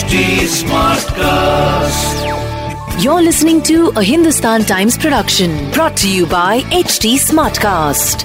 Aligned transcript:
HD 0.00 0.18
Smartcast. 0.50 2.20
You're 3.02 3.22
listening 3.22 3.60
to 3.62 3.88
a 3.96 4.02
Hindustan 4.02 4.62
Times 4.62 4.96
production 4.96 5.50
brought 5.72 5.96
to 5.98 6.08
you 6.08 6.26
by 6.26 6.60
HT 6.82 7.10
Smartcast. 7.24 8.24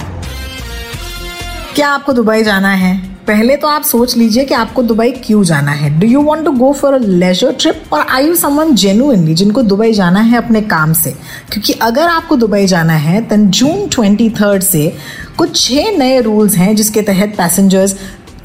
क्या 1.76 1.90
आपको 1.90 2.14
Dubai 2.14 2.44
जाना 2.44 2.74
है 2.84 2.94
पहले 3.28 3.56
तो 3.58 3.68
आप 3.68 3.84
सोच 3.84 4.16
लीजिए 4.18 4.46
कि 4.46 4.54
आपको 4.54 4.84
दुबई 4.84 5.12
क्यों 5.26 5.44
जाना 5.44 5.72
है 5.72 5.90
do 6.00 6.08
you 6.08 6.22
want 6.22 6.46
to 6.46 6.52
go 6.58 6.72
for 6.82 6.94
a 6.94 6.98
leisure 7.24 7.54
trip 7.62 7.94
और 7.94 8.06
आई 8.08 8.28
यू 8.28 8.36
समवन 8.36 8.76
जेन्युइनली 8.84 9.34
जिनको 9.36 9.62
दुबई 9.72 9.92
जाना 9.94 10.20
है 10.32 10.38
अपने 10.38 10.62
काम 10.74 10.94
से 11.04 11.12
क्योंकि 11.52 11.74
अगर 11.90 12.08
आपको 12.10 12.36
दुबई 12.44 12.66
जाना 12.76 12.98
है 13.08 13.22
तन 13.30 13.48
जून 13.60 13.88
ट्वेंटी 13.96 14.30
थर्ड 14.42 14.64
से 14.64 14.92
कुछ 15.38 15.56
छह 15.62 15.98
नए 15.98 16.20
रूल्स 16.30 16.56
हैं 16.58 16.76
जिसके 16.76 17.02
तहत 17.10 17.34
पैसेंजर्स 17.38 17.96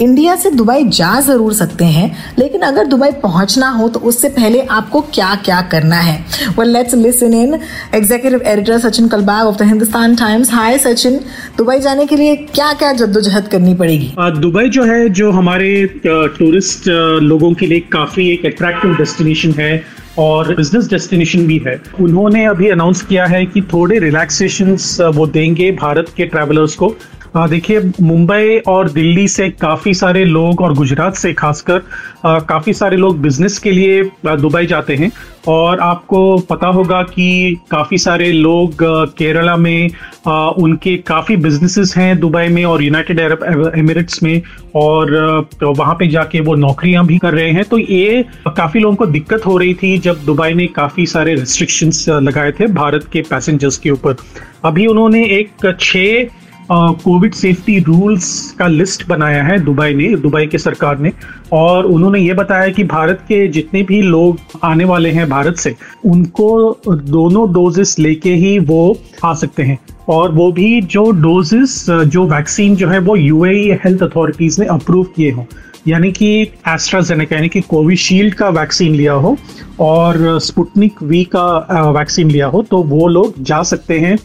इंडिया 0.01 0.35
से 0.37 0.51
दुबई 0.51 0.85
जा 0.89 1.21
ज़रूर 1.21 1.53
सकते 1.55 1.85
हैं, 1.87 2.35
लेकिन 2.39 2.61
अगर 2.63 2.87
दुबई 2.87 3.11
पहुँचना 3.23 3.69
हो 3.71 3.89
तो 3.89 4.01
उससे 4.01 4.29
पहले 4.31 4.61
आपको 4.71 5.01
क्या 5.15 5.35
क्या 5.45 5.61
करना 5.73 5.97
है। 5.97 6.17
Well 6.59 6.69
let's 6.69 6.95
listen 6.95 7.35
in 7.35 7.59
executive 7.95 8.43
editor 8.43 8.79
Sachin 8.81 9.09
Kalbag 9.09 9.47
of 9.47 9.59
the 9.59 9.67
Hindustan 9.69 10.17
Times 10.17 10.53
hi 10.53 10.79
Sachin 10.79 11.21
Dubai 11.59 11.79
जाने 11.81 12.07
के 12.07 12.17
लिए 12.17 12.37
क्या 12.37 12.73
क्या 12.75 12.93
जद्दोजहद 12.95 13.49
करनी 13.49 13.75
पड़ेगी? 13.75 14.13
दुबई 14.19 14.69
जो 14.69 14.85
है, 14.85 15.09
जो 15.11 15.31
हमारे 15.33 15.85
टूरिस्ट 16.07 16.89
लोगों 17.23 17.53
के 17.55 17.67
लिए 17.67 17.81
काफ़ी 17.93 18.31
एक 18.31 18.47
अट्रैक्टिव 18.47 18.97
डेस्टिनेशन 18.97 19.55
है 19.59 19.83
और 20.19 20.55
बिज़नेस 20.55 20.89
डेस्टिनेशन 20.89 21.47
भी 21.47 21.63
है। 21.67 21.81
उन्होंने 22.01 22.45
अभी 22.47 22.69
अनाउंस 22.71 23.03
किया 23.03 23.27
है 23.27 23.45
कि 23.47 23.63
थोड़े 23.73 23.99
रिलैक्सेशन 23.99 24.77
वो 25.17 25.27
देंगे 25.29 25.71
भारत 25.77 26.13
के 26.17 26.27
ट्रैवलर्स 26.27 26.75
को। 26.75 26.95
देखिए, 27.37 27.81
मुंबई 28.01 28.59
और 28.69 28.89
दिल्ली 28.91 29.27
से 29.29 29.49
काफ़ी 29.51 29.93
सारे 29.95 30.25
लोग 30.25 30.61
और 30.61 30.73
गुजरात 30.75 31.15
से 31.15 31.33
खासकर 31.33 31.83
काफ़ी 32.27 32.73
सारे 32.73 32.97
लोग 32.97 33.21
बिज़नेस 33.23 33.59
के 33.59 33.71
लिए 33.71 34.03
दुबई 34.27 34.67
जाते 34.67 34.95
हैं। 34.97 35.11
और 35.49 35.81
आपको 35.81 36.39
पता 36.49 36.67
होगा 36.69 37.03
कि 37.03 37.57
काफ़ी 37.71 37.99
सारे 37.99 38.31
लोग 38.33 38.83
केरला 39.19 39.57
में 39.57 39.91
उनके 40.59 40.97
काफ़ी 41.07 41.37
बिजनेसेस 41.37 41.95
हैं 41.97 42.19
दुबई 42.21 42.49
में 42.49 42.65
और 42.65 42.83
यूनाइटेड 42.83 43.21
अरब 43.21 43.73
एमिरेट्स 43.77 44.23
में। 44.23 44.43
और 44.77 45.15
वहाँ 45.63 45.95
पे 45.95 46.09
जाके 46.09 46.41
वो 46.41 46.55
नौकरियाँ 46.55 47.07
भी 47.07 47.19
कर 47.19 47.35
रहे 47.35 47.51
हैं। 47.51 47.65
तो 47.65 47.79
ये 47.79 48.25
काफ़ी 48.49 48.81
लोगों 48.81 48.97
को 48.97 49.07
दिक्कत 49.07 49.47
हो 49.47 49.57
रही 49.59 49.75
थी 49.75 49.97
जब 49.99 50.25
दुबई 50.25 50.53
ने 50.55 50.67
काफ़ी 50.67 51.07
सारे 51.07 51.35
रिस्ट्रिक्शंस 51.35 52.05
लगाए 52.09 52.53
थे 52.53 52.67
भारत 52.75 53.09
के 53.13 53.23
पैसेंजर्स 53.31 53.79
के 53.79 53.91
ऊपर। 53.91 54.17
अभी 54.65 54.87
उन्होंने 54.87 55.25
एक 55.31 55.75
छः 55.81 56.39
कोविड 56.73 57.35
सेफ्टी 57.35 57.79
रूल्स 57.79 58.51
का 58.59 58.67
लिस्ट 58.67 59.07
बनाया 59.09 59.43
है 59.43 59.59
दुबई 59.59 59.95
ने, 59.95 60.15
दुबई 60.17 60.47
के 60.47 60.59
सरकार 60.59 60.99
ने। 60.99 61.13
और 61.53 61.87
उन्होंने 61.87 62.21
ये 62.21 62.35
बताया 62.35 62.69
कि 62.69 62.85
भारत 62.85 63.21
के 63.29 63.47
जितने 63.49 63.83
भी 63.83 64.01
लोग 64.03 64.39
आने 64.65 64.85
वाले 64.85 65.11
हैं 65.11 65.29
भारत 65.31 65.57
से, 65.57 65.75
उनको 66.07 66.81
दोनों 66.89 67.53
डोजेस 67.53 67.99
लेके 67.99 68.35
ही 68.35 68.59
वो 68.59 68.97
आ 69.25 69.35
सकते 69.35 69.63
हैं। 69.63 69.79
और 70.09 70.33
वो 70.33 70.51
भी 70.53 70.81
जो 70.83 71.11
डोजेस 71.11 71.87
जो 71.91 72.27
वैक्सीन 72.27 72.77
जो 72.77 72.89
है 72.89 72.99
वो 72.99 73.17
यूएई 73.17 73.71
हेल्थ 73.85 74.03
अथॉरिटीज 74.03 74.61
ने 74.61 74.67
अप्रूव 74.67 75.05
किए 75.17 75.31
हों। 75.31 75.45
यानी 75.89 76.11
कि 76.13 76.31
एस्ट्राजेनेका 76.69 77.37
यानी 77.37 77.49
कि 77.49 77.61
कोविशील्ड 77.61 78.35
का 78.35 78.49
वैक्सीन 78.49 78.95
लिया 78.95 79.13
हो 79.13 79.37
और 79.81 80.39
स्पुटनिक 80.41 81.03
वी 81.03 81.23
का 81.35 81.91
वैक्सीन 81.91 82.31
लिया 82.31 82.47
हो 82.47 82.63
तो 82.63 82.83
वो 82.83 83.07
लोग 83.09 83.43
जा 83.43 83.63
सकते 83.63 83.99
हैं 83.99 84.17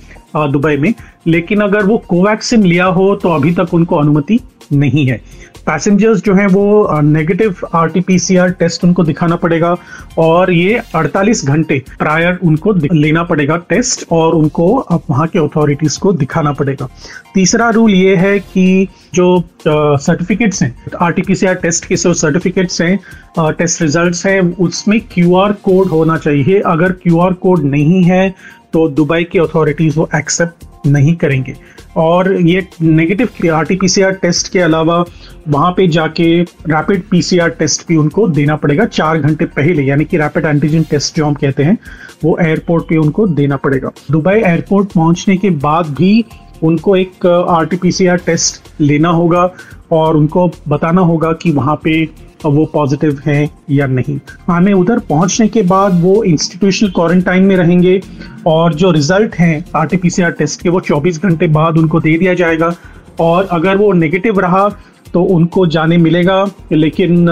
दुबई 0.51 0.77
में। 0.77 0.93
लेकिन 1.27 1.61
अगर 1.61 1.85
वो 1.85 1.97
कोवैक्सीन 2.09 2.63
लिया 2.63 2.85
हो 2.85 3.15
तो 3.15 3.29
अभी 3.29 3.51
तक 3.55 3.73
उनको 3.73 3.95
अनुमति 3.95 4.39
नहीं 4.73 5.05
है। 5.07 5.21
पैसेंजर्स 5.65 6.21
जो 6.23 6.33
हैं 6.35 6.45
वो 6.47 7.01
नेगेटिव 7.01 7.55
आरटीपीसीआर 7.75 8.49
टेस्ट 8.49 8.83
उनको 8.83 9.03
दिखाना 9.03 9.35
पड़ेगा 9.35 9.75
और 10.17 10.51
ये 10.51 10.81
48 10.95 11.43
घंटे 11.45 11.81
प्रायर 11.99 12.37
उनको 12.43 12.73
लेना 12.93 13.23
पड़ेगा 13.23 13.57
टेस्ट 13.69 14.05
और 14.11 14.35
उनको 14.35 14.67
वहाँ 15.09 15.27
के 15.27 15.39
अथॉरिटीज 15.39 15.97
को 15.97 16.11
दिखाना 16.13 16.51
पड़ेगा। 16.53 16.87
तीसरा 17.33 17.69
रूल 17.69 17.91
ये 17.91 18.15
है 18.15 18.37
कि 18.39 18.87
जो 19.13 19.43
सर्टिफिकेट्स 19.67 20.61
हैं 20.63 20.75
आरटीपीसीआर 21.01 21.55
टेस्ट 21.55 21.85
के 21.85 21.95
जो 21.95 22.13
सर्टिफिकेट्स 22.13 22.81
हैं 22.81 22.99
टेस्ट 23.39 23.81
रिजल्ट्स 23.81 24.25
हैं, 24.25 24.41
उसमें 24.41 24.99
क्यूआर 25.13 25.53
कोड 25.63 25.87
होना 25.87 26.17
चाहिए। 26.17 26.59
अगर 26.67 26.91
क्यूआर 26.93 27.33
कोड 27.35 27.63
नहीं 27.65 28.03
है 28.03 28.33
तो 28.73 28.87
दुबई 28.89 29.23
की 29.23 29.39
अथॉरिटीज 29.39 29.97
वो 29.97 30.09
एक्सेप्ट 30.15 30.65
नहीं 30.87 31.15
करेंगे। 31.15 31.55
और 31.97 32.31
ये 32.41 32.67
नेगेटिव 32.81 33.53
आर 33.55 33.65
टी 33.65 33.75
टेस्ट 34.21 34.51
के 34.51 34.59
अलावा 34.59 35.03
वहाँ 35.47 35.71
पे 35.71 35.87
जाके 35.87 36.25
रैपिड 36.41 37.03
पीसीआर 37.11 37.49
टेस्ट 37.49 37.87
भी 37.87 37.95
उनको 37.95 38.27
देना 38.27 38.55
पड़ेगा 38.55 38.85
चार 38.85 39.17
घंटे 39.17 39.45
पहले, 39.45 39.83
यानी 39.83 40.05
कि 40.05 40.17
रैपिड 40.17 40.45
एंटीजन 40.45 40.83
टेस्ट 40.83 41.15
जो 41.15 41.25
हम 41.25 41.33
कहते 41.33 41.63
हैं, 41.63 41.77
वो 42.23 42.37
एयरपोर्ट 42.41 42.83
पे 42.83 42.97
उनको 42.97 43.27
देना 43.27 43.55
पड़ेगा। 43.57 43.91
दुबई 44.11 44.35
एयरपोर्ट 44.35 44.91
पहुँचने 44.91 45.37
के 45.37 45.49
बाद 45.49 45.93
भी 45.97 46.25
उनको 46.63 46.95
एक 46.95 47.25
आर 47.25 47.65
टी 47.65 47.77
टेस्ट 48.17 48.81
लेना 48.81 49.09
होगा। 49.09 49.45
और 49.91 50.17
उनको 50.17 50.49
बताना 50.67 51.01
होगा 51.01 51.31
कि 51.33 51.51
वहाँ 51.51 51.75
पे 51.83 52.03
वो 52.45 52.65
पॉजिटिव 52.65 53.21
हैं 53.25 53.49
या 53.71 53.85
नहीं। 53.87 54.19
हमें 54.47 54.73
उधर 54.73 54.99
पहुँचने 54.99 55.47
के 55.47 55.61
बाद 55.63 56.01
वो 56.01 56.23
इंस्टीट्यूशनल 56.23 56.89
क्वारंटाइन 56.89 57.43
में 57.43 57.55
रहेंगे 57.57 57.99
और 58.47 58.73
जो 58.73 58.91
रिज़ल्ट 58.91 59.35
हैं 59.35 59.65
आरटीपीसीआर 59.75 60.31
टेस्ट 60.31 60.61
के, 60.61 60.69
वो 60.69 60.79
24 60.81 61.21
घंटे 61.23 61.47
बाद 61.47 61.77
उनको 61.77 61.99
दे 61.99 62.17
दिया 62.17 62.33
जाएगा। 62.33 62.73
और 63.19 63.47
अगर 63.51 63.77
वो 63.77 63.91
नेगेटिव 63.93 64.39
रहा 64.39 64.67
तो 65.13 65.23
उनको 65.23 65.65
जाने 65.67 65.97
मिलेगा, 65.97 66.45
लेकिन 66.71 67.25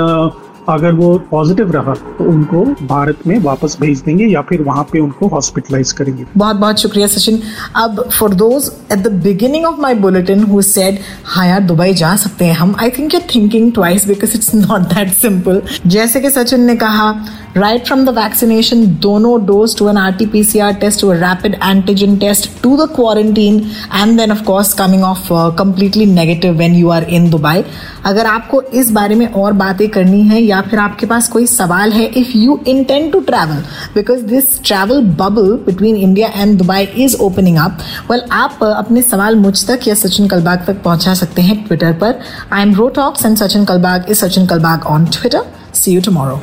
अगर 0.70 0.92
वो 0.94 1.18
पॉजिटिव 1.32 1.72
रहा 1.72 1.94
तो 2.18 2.30
उनको 2.32 2.64
भारत 2.88 3.28
में 3.28 3.38
वापस 3.42 3.78
भेज 3.82 4.00
देंगे 4.00 4.26
या 4.26 4.42
फिर 4.42 4.62
वहाँ 4.62 4.84
पे 4.92 5.00
उनको 5.00 5.28
हॉस्पिटलाइज 5.28 5.92
करेंगे। 5.92 6.26
बहुत 6.38 6.56
बहुत 6.56 6.80
शुक्रिया 6.80 7.08
सचिन। 7.08 7.40
अब 7.76 8.04
for 8.10 8.34
those 8.34 8.72
at 8.92 9.00
the 9.00 9.12
beginning 9.24 9.66
of 9.66 9.80
my 9.82 9.94
bulletin 9.96 10.44
who 10.44 10.62
said 10.62 11.00
हाँ 11.26 11.48
यार, 11.48 11.60
दुबई 11.62 11.94
जा 11.94 12.16
सकते 12.16 12.46
हैं 12.46 12.56
हम। 12.56 12.76
I 12.82 12.90
think 12.98 13.14
you're 13.14 13.24
thinking 13.36 13.72
twice 13.74 14.08
because 14.08 14.36
it's 14.36 14.54
not 14.56 14.82
that 14.94 15.14
simple 15.14 15.62
जैसे 15.88 16.22
कि 16.22 16.30
सचिन 16.30 16.62
ने 16.66 16.76
कहा 16.76 17.10
राइट 17.58 17.86
फ्रॉम 17.86 18.06
द 18.06 18.10
वैक्सीनेशन 18.10 18.86
दोनों 19.02 19.34
dose 19.46 19.78
to 19.78 19.88
an 19.90 19.98
R 19.98 20.12
T 20.14 20.26
P 20.26 20.44
C 20.44 20.60
R 20.60 20.74
test 20.76 21.02
to 21.02 21.12
rapid 21.14 21.56
antigen 21.64 22.16
test 22.18 22.50
to 22.64 22.76
the 22.78 22.88
quarantine 22.96 23.60
and 23.96 24.18
then 24.20 24.32
of 24.32 24.44
course 24.44 24.74
coming 24.74 25.04
of 25.04 25.28
completely 25.60 26.06
negative 26.06 26.54
when 26.58 26.76
you 26.76 26.90
are 26.90 27.04
in 27.10 27.30
Dubai 27.30 27.64
अगर 28.06 28.26
आपको 28.26 28.62
इस 28.74 28.92
बारे 28.92 29.16
में 29.16 29.28
और 29.28 29.54
बातें 29.54 29.88
करनी 29.90 30.22
है 30.28 30.42
या 30.42 30.53
फिर 30.62 30.80
आपके 30.80 31.06
पास 31.06 31.28
कोई 31.30 31.48
सवाल 31.48 31.92
है 31.92 32.06
if 32.22 32.38
you 32.38 32.60
intend 32.68 33.12
to 33.12 33.20
travel 33.30 33.64
because 33.96 34.22
this 34.26 34.62
travel 34.64 35.02
bubble 35.20 35.52
between 35.66 35.96
India 35.96 36.30
and 36.36 36.58
Dubai 36.58 36.82
is 37.06 37.16
opening 37.22 37.58
up 37.58 37.78
well 38.12 38.24
आप 38.32 38.64
अपने 38.64 39.02
सवाल 39.02 39.36
मुझ 39.36 39.56
तक 39.68 39.88
या 39.88 39.96
सचिन 39.96 40.28
कलबाग 40.28 40.66
तक 40.68 40.82
पहुँचा 40.84 41.14
सकते 41.14 41.42
हैं 41.42 41.64
ट्विटर 41.68 41.94
पर 42.02 42.20
I 42.54 42.62
am 42.62 42.76
ro 42.76 42.88
talks 42.96 43.26
and 43.26 43.38
Sachin 43.38 43.66
Kalbag 43.66 44.06
is 44.10 44.26
Sachin 44.26 44.48
Kalbag 44.48 44.86
on 44.88 45.06
Twitter 45.08 45.46
see 45.74 45.94
you 45.94 46.02
tomorrow 46.02 46.42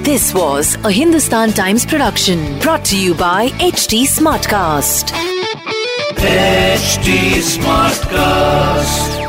This 0.00 0.32
was 0.32 0.76
a 0.82 0.90
Hindustan 0.90 1.50
Times 1.52 1.84
production 1.84 2.58
brought 2.60 2.84
to 2.86 2.98
you 2.98 3.14
by 3.14 3.48
HT 3.60 4.00
Smartcast. 4.06 5.12
HD 6.16 7.16
Smartcast. 7.44 9.27